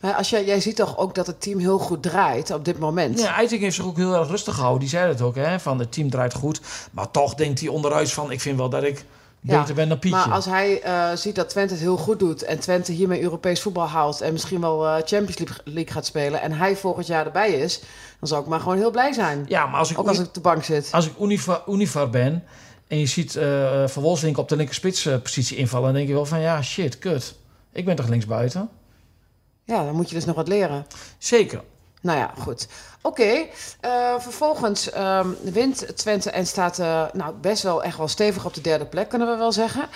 [0.00, 2.78] Maar als jij, jij ziet toch ook dat het team heel goed draait op dit
[2.78, 3.20] moment?
[3.20, 4.80] Ja, Eiting heeft zich ook heel erg rustig gehouden.
[4.80, 6.60] Die zei het ook, hè, van het team draait goed.
[6.92, 8.30] Maar toch denkt hij onderuit van...
[8.30, 9.04] ik vind wel dat ik
[9.40, 10.18] Ja, beter ben dan Pietje.
[10.18, 13.60] Maar als hij eh, ziet dat Twente het heel goed doet en Twente hiermee Europees
[13.60, 17.50] voetbal haalt en misschien wel eh, Champions League- gaat spelen en hij volgend jaar erbij
[17.50, 17.80] is,
[18.20, 19.44] dan zou ik maar gewoon heel blij zijn.
[19.48, 20.88] Ja, maar als ik, Ook als ik op de bank zit.
[20.92, 22.44] als ik Univar, Univar ben
[22.86, 26.40] en je ziet eh Van Wolfswinkel op de linkerspitspositie invallen, dan denk je wel van
[26.40, 27.34] ja, shit, kut.
[27.72, 28.68] Ik ben toch linksbuiten?
[29.68, 30.86] Ja, dan moet je dus nog wat leren.
[31.18, 31.62] Zeker.
[32.00, 32.68] Nou ja, goed.
[33.02, 33.46] Oké,
[33.80, 38.54] eh, vervolgens ehm, wint Twente en staat eh, nou, best wel echt wel stevig op
[38.54, 39.88] de derde plek, kunnen we wel zeggen.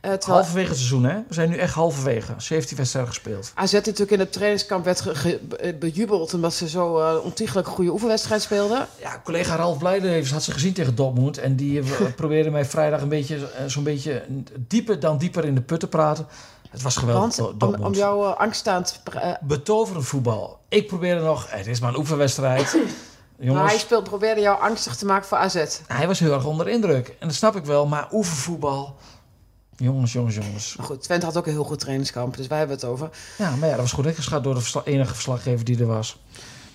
[0.00, 1.14] Terwijl Halverwege het seizoen, hè?
[1.28, 2.34] We zijn nu echt halverwege.
[2.36, 3.52] 17 wedstrijden gespeeld.
[3.54, 5.04] AZ natuurlijk in het trainingskamp werd
[5.78, 8.86] bejubeld omdat ze zo ontiegelijk goede oefenwedstrijd speelden.
[9.00, 11.38] Ja, collega Ralf Blijlevens had ze gezien tegen Dortmund.
[11.38, 11.82] En die
[12.16, 14.22] probeerde mij vrijdag een beetje, zo'n beetje
[14.58, 16.26] dieper dan dieper in de put te praten.
[16.74, 19.00] Het was geweldig, Want Do- om, om jouw uh, angststaand...
[19.14, 20.58] eh, Betoverend voetbal.
[20.68, 22.72] Ik probeerde nog, het is maar een oefenwedstrijd.
[22.74, 22.82] maar
[23.46, 25.64] Jongens, hij hij, speelt, probeerde jou angstig te maken voor AZ.
[26.06, 27.08] was heel erg onder indruk.
[27.18, 28.96] En dat snap ik wel, maar oefenvoetbal...
[29.76, 30.76] Jongens, jongens, jongens.
[30.76, 33.10] Maar goed, Twente had ook een heel goed trainingskamp, dus wij hebben het over.
[33.38, 36.18] Ja, maar ja, dat was goed ingeschat door de enige verslaggever die er was.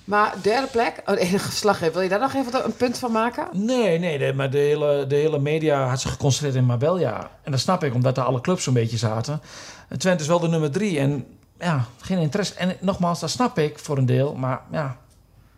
[0.10, 3.48] Maar derde plek, oh, enige verslaggever, wil je daar nog even een punt van maken?
[3.52, 7.32] Nee, nee, nee, maar de hele, de hele media had zich geconcentreerd in Marbella.
[7.44, 9.42] En dat snap ik, omdat daar alle clubs zo'n beetje zaten.
[9.88, 11.00] En Twente is wel de nummer drie.
[11.00, 11.26] En
[11.60, 12.54] ja, geen interesse.
[12.54, 14.36] En nogmaals, dat snap ik voor een deel.
[14.36, 14.98] Maar ja,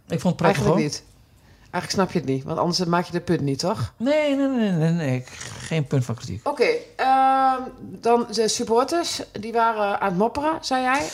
[0.07, 0.83] ik vond het prettig Eigenlijk hoor.
[0.83, 1.03] niet.
[1.71, 3.93] Eigenlijk snap je het niet, want anders maak je de punt niet, toch?
[3.97, 5.23] Nee, nee, nee, nee, nee.
[5.59, 6.47] Geen punt van kritiek.
[6.47, 11.07] Oké, ehm, dan de supporters, die waren aan het mopperen, zei jij.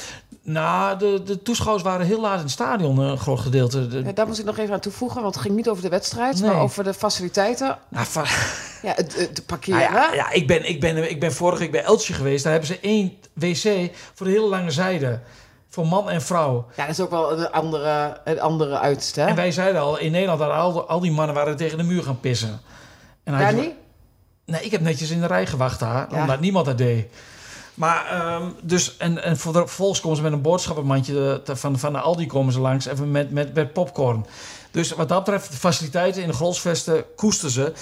[0.49, 3.87] Nou, de, de toeschouwers waren heel laat in het stadion, een groot gedeelte.
[3.87, 5.89] De, Ja, daar moet ik nog even aan toevoegen, want het ging niet over de
[5.89, 6.51] wedstrijd, Nee.
[6.51, 7.77] maar over de faciliteiten.
[7.89, 8.05] nou,
[8.81, 9.79] Ja, het, het Nou parkeren.
[9.81, 12.43] ja, ja ik, ben, ik, ben, ik ben vorige week bij Eltje geweest.
[12.43, 15.19] Daar hebben ze één wc voor de hele lange zijde.
[15.69, 16.65] Voor man en vrouw.
[16.75, 19.25] Ja, dat is ook wel een andere, een andere uiterst, hè?
[19.25, 22.03] En wij zeiden al, in Nederland waren al, al die mannen waren tegen de muur
[22.03, 22.59] gaan pissen.
[23.23, 23.73] En Daar niet?
[24.45, 26.21] Nee, ik heb netjes in de rij gewacht daar, Ja.
[26.21, 27.07] omdat niemand dat deed.
[27.77, 31.93] Maar, ehm, dus, en, en vervolgens komen ze met een boodschappenmandje eh, te- van, van
[31.93, 34.25] de Aldi komen ze langs, even met, met, met popcorn.
[34.71, 37.73] Dus wat dat betreft, de faciliteiten in de Grolsvesten koesten ze.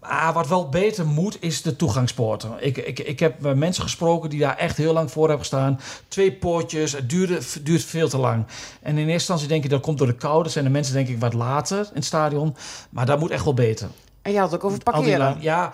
[0.00, 2.50] Maar wat wel beter moet, is de toegangspoorten.
[2.60, 5.80] Ik, ik, ik heb mensen gesproken die daar echt heel lang voor hebben gestaan.
[6.08, 8.46] Twee poortjes, het duurde, duurt veel te lang.
[8.82, 10.42] En in eerste instantie denk ik, dat komt door de kou.
[10.42, 12.56] Dat zijn de mensen denk ik wat later in het stadion.
[12.90, 13.88] Maar dat moet echt wel beter.
[14.22, 15.18] En je had het ook over parkeren.
[15.18, 15.72] lang- ja,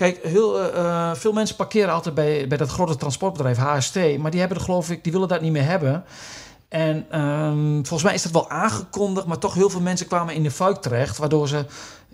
[0.00, 4.18] kijk, heel, eh, eh, veel mensen parkeren altijd bij, bij dat grote transportbedrijf HST.
[4.18, 6.04] Maar die hebben er geloof ik, die willen dat niet meer hebben.
[6.68, 10.42] En ehm, volgens mij is dat wel aangekondigd, maar toch heel veel mensen kwamen in
[10.42, 11.64] de fuik terecht, waardoor ze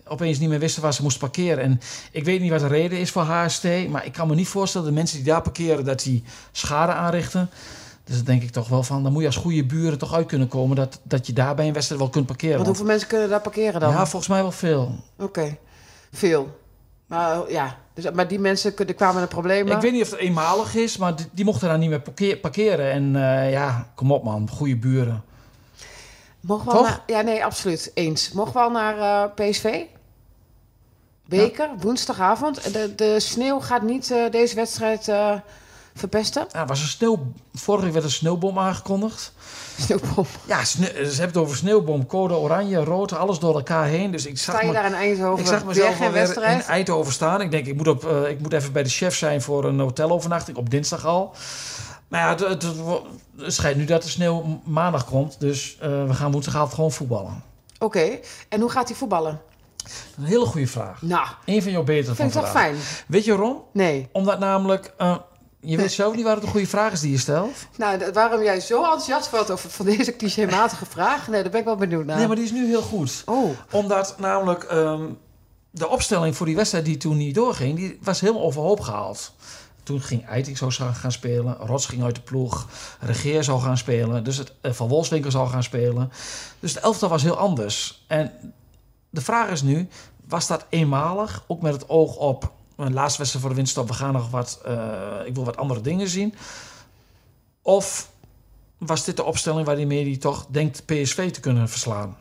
[0.07, 1.65] opeens niet meer wisten waar ze moesten parkeren.
[1.65, 4.49] En ik weet niet wat de reden is voor HST, maar ik kan me niet
[4.49, 7.51] voorstellen dat de mensen die daar parkeren, dat die schade aanrichten.
[8.05, 10.27] Dus dan denk ik toch wel van, dan moet je als goede buren toch uit
[10.27, 12.55] kunnen komen dat, dat je daar bij een wedstrijd wel kunt parkeren.
[12.55, 13.91] Want Want- hoeveel mensen kunnen daar parkeren dan?
[13.91, 15.05] ja, volgens mij wel veel.
[15.19, 15.57] Oké,
[16.13, 16.65] veel.
[17.07, 19.75] Maar ja, dus, maar die mensen die kwamen in de problemen.
[19.75, 22.91] Ik weet niet of het eenmalig is, maar die, die mochten daar niet meer parkeren.
[22.91, 25.25] En eh, ja, kom op man, goede buren.
[26.41, 26.81] Mogen we Toch?
[26.81, 27.91] al naar, ja, nee, absoluut.
[27.95, 28.33] Eens.
[28.33, 29.83] Mogen we al naar eh, PSV?
[31.29, 32.59] Beker, woensdagavond.
[32.59, 35.09] En De, de sneeuw gaat niet eh, deze wedstrijd
[35.97, 36.47] verpesten.
[36.53, 39.33] Ja, was een sneeuw, vorige week werd een sneeuwbom aangekondigd.
[39.79, 40.27] Sneeuwbom.
[40.47, 44.11] Ja, sne- ze hebben het over sneeuwbom, code oranje, rood, alles door elkaar heen.
[44.11, 45.39] Dus ik zag, Sta je me- daar in Eindhoven?
[45.41, 46.63] ik zag weer mezelf geen alweer in?
[46.63, 47.41] Eindhoven staan.
[47.41, 49.81] Ik denk, ik moet, op, eh, ik moet even bij de chef zijn voor een
[49.81, 51.35] hotelovernachting op dinsdag al.
[52.09, 52.65] Maar ja, het, het,
[53.55, 55.41] schijnt nu dat de sneeuw maandag komt.
[55.41, 57.43] Dus eh, we gaan woensdagavond gewoon voetballen.
[57.79, 59.41] Oké, en hoe gaat hij voetballen?
[60.19, 61.03] Een hele goede vraag.
[61.03, 62.77] Nou, Eén van jouw betere vind ik toch fijn?
[63.07, 63.63] Weet je waarom?
[63.73, 64.09] Nee.
[64.13, 65.17] Omdat namelijk, eh,
[65.67, 67.57] je weet zelf niet waar het een goede vraag is die je stelt.
[67.77, 71.29] Nou, waarom jij zo enthousiast wordt over van deze clichématige vraag?
[71.29, 72.17] Nee, daar ben ik wel benieuwd naar.
[72.17, 73.23] Nee, maar die is nu heel goed.
[73.25, 75.05] Oh, Omdat namelijk ehm,
[75.71, 79.33] de opstelling voor die wedstrijd die toen niet doorging, die was helemaal overhoop gehaald.
[79.83, 82.67] Toen ging Eiting gaan gaan spelen, Rots ging uit de ploeg,
[83.01, 86.13] Regeer zou gaan spelen, dus het, eh, Van Wolfswinkel zou gaan spelen.
[86.61, 88.05] Dus de elftal was heel anders.
[88.07, 88.33] En
[89.11, 89.89] de vraag is nu,
[90.29, 93.95] was dat eenmalig, ook met het oog op een laatste wedstrijd voor de winststop, we
[93.95, 96.35] gaan nog wat, eh, ik wil wat andere dingen zien.
[97.63, 98.11] Of
[98.79, 102.17] was dit de opstelling waarmee hij toch denkt PSV te kunnen verslaan?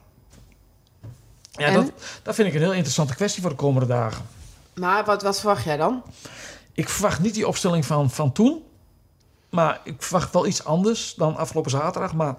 [1.52, 1.74] Ja, En?
[1.74, 1.92] dat,
[2.24, 4.26] dat vind ik een heel interessante kwestie voor de komende dagen.
[4.74, 6.04] maar wat, wat verwacht jij dan?
[6.74, 8.64] Ik verwacht niet die opstelling van, van toen.
[9.50, 12.14] Maar ik verwacht wel iets anders dan afgelopen zaterdag.
[12.14, 12.36] Maar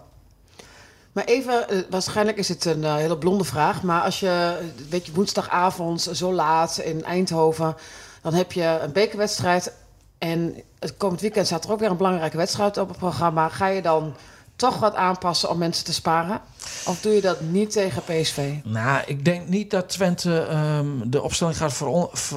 [1.17, 4.89] Maar even, eh, waarschijnlijk is het een eh, hele blonde vraag, maar als je, eh,
[4.91, 7.77] weet je, woensdagavond zo laat in Eindhoven,
[8.23, 9.73] dan heb je een bekerwedstrijd
[10.19, 13.49] en het komend weekend staat er ook weer een belangrijke wedstrijd op het programma.
[13.49, 14.15] Ga je dan
[14.57, 16.41] toch wat aanpassen om mensen te sparen?
[16.87, 18.55] Of doe je dat niet tegen PSV?
[18.65, 21.83] nou, ik denk niet dat Twente ehm, de opstelling gaat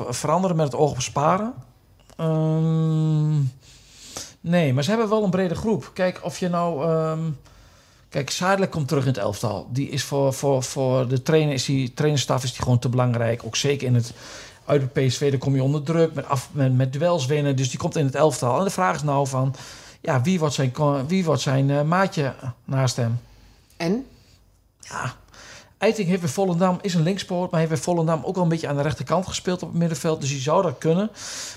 [0.09, 1.53] veranderen met het oog op sparen.
[2.15, 3.37] Ehm,
[4.41, 5.91] nee, maar ze hebben wel een brede groep.
[5.93, 6.85] Kijk, of je nou...
[6.85, 7.19] ehm,
[8.10, 9.67] kijk, Zadelijk komt terug in het elftal.
[9.72, 13.41] Die is voor, voor, voor de trainer, is die, trainerstaf is die gewoon te belangrijk.
[13.45, 14.13] Ook zeker in het
[14.65, 17.56] uit bij PSV, dan kom je onder druk met, af, met, met duels winnen.
[17.56, 18.58] Dus die komt in het elftal.
[18.58, 19.56] En de vraag is nou van,
[20.02, 20.74] ja, wie wordt zijn,
[21.08, 22.34] wie wordt zijn eh, maatje
[22.65, 23.19] naast hem?
[23.78, 24.06] En?
[24.80, 25.15] Ja,
[25.80, 28.67] Eiting heeft bij Volendam, is een linkspoort, maar heeft bij Volendam ook wel een beetje
[28.67, 30.22] aan de rechterkant gespeeld op het middenveld.
[30.22, 31.10] Dus die zou dat kunnen.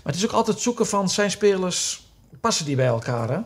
[0.02, 2.06] Maar het is ook altijd zoeken van, zijn spelers,
[2.40, 3.38] passen die bij elkaar, hè?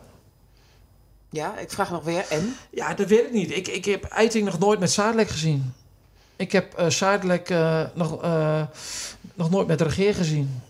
[1.30, 2.24] Ja, ik vraag nog weer.
[2.30, 2.56] En?
[2.70, 3.50] Ja, dat weet ik niet.
[3.50, 5.74] Ik, ik heb Eiting nog nooit met Zadelijk gezien.
[6.36, 8.62] Ik heb eh Zadelijk eh, nog, eh,
[9.34, 10.62] nog nooit met Regeer gezien.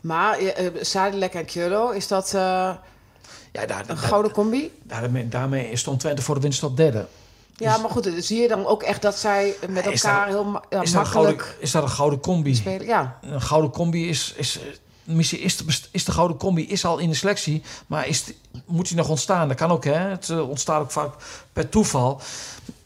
[0.00, 0.50] Maar uh,
[0.80, 2.30] Sadilek en Kjolo, is dat
[3.52, 4.72] Ja, daar, een gouden combi?
[4.82, 7.06] daarmee, daarmee stond Twente voor de winst op derde.
[7.56, 10.82] Ja, maar goed, zie je dan ook echt dat zij met elkaar heel ma- ja,
[10.82, 12.54] is, dat een gouden, makkelijk is dat een gouden combi?
[12.54, 12.86] spelen?
[12.86, 14.32] Ja, Een gouden combi is...
[14.36, 14.60] is
[15.06, 18.24] Misschien is de, is de gouden combi is al in de selectie, maar is,
[18.66, 19.48] moet die nog ontstaan?
[19.48, 19.98] Dat kan ook, hè?
[19.98, 21.14] Het eh, ontstaat ook vaak
[21.52, 22.20] per toeval.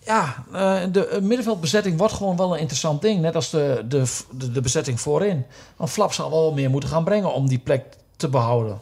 [0.04, 3.20] Ja, eh, de eh, middenveldbezetting wordt gewoon wel een interessant ding.
[3.20, 5.46] Net als de, de, de, de bezetting voorin.
[5.76, 7.84] Want Flap zal wel meer moeten gaan brengen om die plek
[8.16, 8.80] te behouden.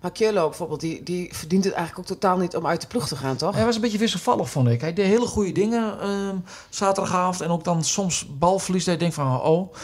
[0.00, 3.08] Maar Kjelo bijvoorbeeld, die, die verdient het eigenlijk ook totaal niet om uit de ploeg
[3.08, 3.54] te gaan, toch?
[3.54, 4.80] Hij was een beetje wisselvallig, vond ik.
[4.80, 6.36] Hij deed hele goede dingen ehm,
[6.68, 7.40] zaterdagavond.
[7.40, 8.84] En ook dan soms balverlies.
[8.84, 9.74] Dat je denkt van, oh.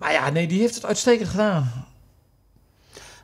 [0.00, 1.86] Maar ja, nee, die heeft het uitstekend gedaan.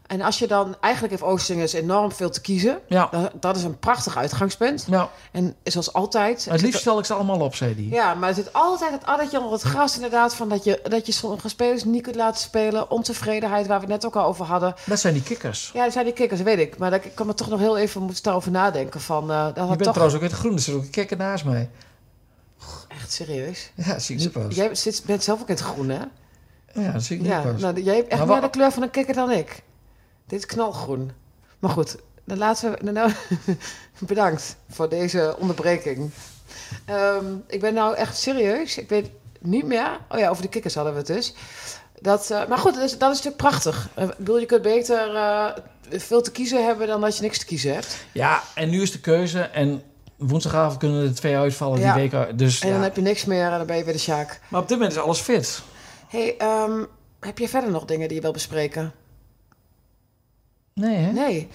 [0.07, 0.77] En als je dan...
[0.81, 2.79] Eigenlijk heeft Oostingers enorm veel te kiezen.
[2.89, 4.85] Ja, Dat, dat is een prachtig uitgangspunt.
[4.89, 5.11] ja.
[5.33, 6.45] En zoals altijd...
[6.45, 7.85] het liefst stel ik ze allemaal op, zei hij.
[7.99, 10.35] Ja, maar er zit altijd het addertje onder het gras inderdaad...
[10.35, 12.91] van dat je, dat je sommige spelers niet kunt laten spelen.
[12.91, 14.75] Ontevredenheid, waar we het net ook al over hadden.
[14.85, 15.71] Dat zijn die kikkers.
[15.75, 16.79] Ja, dat zijn die kikkers, weet ik.
[16.79, 19.01] Maar dat, ik kan me toch nog heel even moeten daarover nadenken.
[19.01, 20.53] Van, eh, dat Je bent toch trouwens ook in het groen.
[20.53, 21.71] Er zit ook een kikker naast mij.
[22.89, 23.71] echt serieus.
[23.75, 24.53] Ja, zie ik.
[24.53, 26.01] Jij zit, bent zelf ook in het groen, hè?
[26.77, 27.61] Ja, dat zie ik niet Ja, pas.
[27.61, 29.63] nou, jij hebt echt Maar meer de kleur van een kikker dan ik.
[30.27, 31.11] Dit is knalgroen.
[31.59, 32.91] Maar goed, dan laten we...
[32.91, 33.11] Nou,
[33.99, 36.11] bedankt voor deze onderbreking.
[36.85, 38.79] Ehm, ik ben nou echt serieus.
[38.79, 39.11] Ik weet
[39.41, 39.99] niet meer...
[40.11, 41.35] Oh ja, over de kikkers hadden we het dus.
[42.01, 43.89] Dat, eh, maar goed, dat is, dat is natuurlijk prachtig.
[43.95, 45.47] Eh, Ik bedoel, je kunt beter eh,
[45.91, 47.97] veel te kiezen hebben dan dat je niks te kiezen hebt.
[48.13, 49.41] Ja, en nu is de keuze.
[49.41, 49.83] En
[50.17, 51.95] woensdagavond kunnen er twee uitvallen Ja.
[51.95, 52.39] die week.
[52.39, 52.75] Dus, En ja.
[52.75, 54.41] dan heb je niks meer en dan ben je weer de Sjaak.
[54.49, 55.63] Maar op dit moment is alles fit.
[56.17, 56.85] Hey, ehm,
[57.21, 58.93] heb je verder nog dingen die je wil bespreken?
[60.73, 61.13] Nee, hè?
[61.13, 61.49] Nee.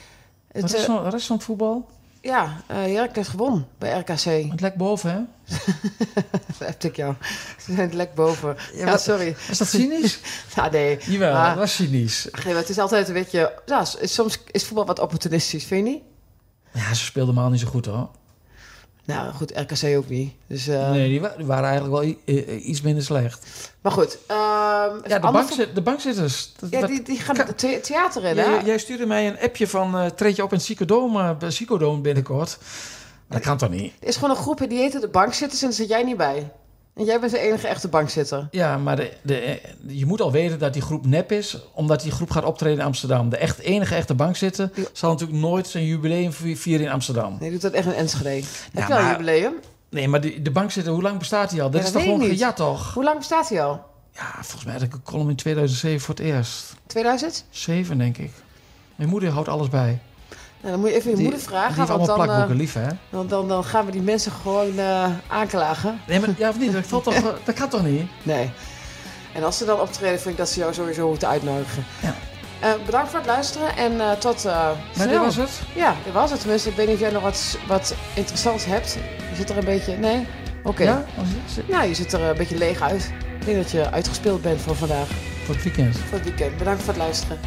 [0.52, 1.90] Het, Wat is eh, van, rest van het voetbal?
[2.22, 4.52] ja, uh, Heracles gewonnen bij RKC.
[4.52, 5.56] Het lek boven, hè?
[6.66, 7.16] heb ik jou.
[7.60, 8.56] Ze zijn het lek boven.
[8.74, 9.36] Ja, wat- sorry.
[9.50, 10.20] Is dat cynisch?
[10.56, 10.98] Ja, nee.
[11.06, 12.32] Jawel, Maar- dat was cynisch.
[12.32, 13.62] Ach, nee, maar het is altijd een beetje...
[13.66, 16.04] Ja, soms is voetbal wat opportunistisch, vind je niet?
[16.74, 18.10] Ja, ze speelden helemaal niet zo goed, hoor.
[19.06, 20.34] Nou, goed, RKC ook niet.
[20.48, 22.16] Dus, eh, Nee, die, wa- die waren eigenlijk wel
[22.60, 23.46] iets minder slecht.
[23.82, 24.18] Maar goed.
[24.28, 24.38] ehm,
[25.08, 26.54] Ja, de, de bankzitters.
[26.60, 28.44] Dat- Ja, die, die gaan Ka- het the- theater in, hè?
[28.44, 29.98] jij, jij stuurde mij een appje van...
[29.98, 32.58] eh treed je op in het Psychodome, uh, Psychodome binnenkort.
[33.30, 33.94] Dat kan toch niet?
[34.00, 36.52] Er is gewoon een groep die heet de bankzitters en daar zit jij niet bij.
[37.06, 38.48] Jij bent de enige echte bankzitter.
[38.52, 41.58] Ja, maar de, de, je moet al weten dat die groep nep is...
[41.74, 43.30] omdat die groep gaat optreden in Amsterdam.
[43.30, 44.84] De echt, enige echte bankzitter Ja.
[44.94, 47.38] zal natuurlijk nooit zijn jubileum vi- vieren in Amsterdam.
[47.40, 48.46] Nee, doet dat echt in Enschede.
[48.74, 49.54] Heb Ja, je al een jubileum?
[49.90, 51.70] Nee, maar die, de bankzitter, hoe lang bestaat die al?
[51.70, 52.94] Dat is toch gewoon gejat, toch?
[52.94, 53.84] Hoe lang bestaat hij al?
[54.14, 56.74] Ja, volgens mij had ik een column in 2007 voor het eerst.
[56.88, 57.46] 2000?
[57.50, 58.32] Zeven, denk ik.
[58.96, 60.00] Mijn moeder houdt alles bij.
[60.62, 61.68] Nou, dan moet je even je Die- moeder vragen.
[61.76, 62.88] Die want allemaal dan, plakboeken, eh, lief, hè?
[63.10, 66.00] dan, dan, dan gaan we die mensen gewoon eh, aanklagen.
[66.08, 66.74] Nee, maar ja of niet?
[66.74, 68.10] Dat, valt toch, dat kan toch niet?
[68.24, 68.52] Nee.
[69.34, 71.84] En als ze dan optreden, vind ik dat ze jou sowieso moeten uitnodigen.
[72.02, 72.14] Ja.
[72.60, 75.08] Eh, bedankt voor het luisteren en tot Maar snel.
[75.08, 75.50] dit was het?
[75.76, 76.40] Ja, dit was het.
[76.40, 78.94] Tenminste, ik weet niet of jij nog wat, wat interessants hebt.
[79.30, 79.98] Je zit er een beetje...
[79.98, 80.28] Nee?
[80.64, 80.84] Oké.
[80.84, 81.06] Ja?
[81.18, 81.68] Was het?
[81.70, 83.12] Nou, je zit er een beetje leeg uit.
[83.40, 85.08] Ik denk dat je uitgespeeld bent voor vandaag.
[85.46, 85.98] Voor het weekend.
[85.98, 86.58] Voor het weekend.
[86.58, 87.40] Bedankt voor het luisteren.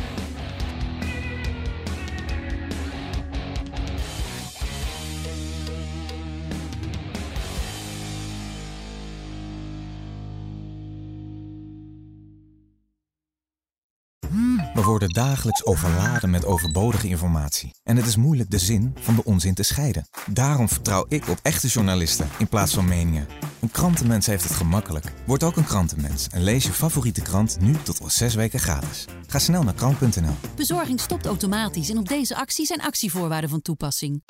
[14.85, 17.75] We worden dagelijks overladen met overbodige informatie.
[17.85, 20.07] En het is moeilijk de zin van de onzin te scheiden.
[20.27, 23.27] Daarom vertrouw ik op echte journalisten in plaats van meningen.
[23.61, 25.13] Een krantenmens heeft het gemakkelijk.
[25.27, 29.05] Word ook een krantenmens en lees je favoriete krant nu tot al zes weken gratis.
[29.27, 30.35] Ga snel naar krant.nl.
[30.57, 34.23] Bezorging stopt automatisch en op deze actie zijn actievoorwaarden van toepassing.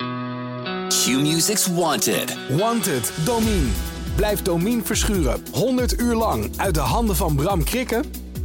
[0.87, 2.37] Q-Music's Wanted.
[2.49, 3.69] Wanted, Domine.
[4.15, 8.24] Blijf Domine verschuren 100 uur lang uit de handen van Bram Krikken?